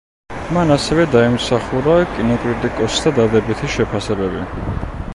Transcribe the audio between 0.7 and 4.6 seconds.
ასევე დაიმსახურა კინოკრიტიკოსთა დადებითი შეფასებები.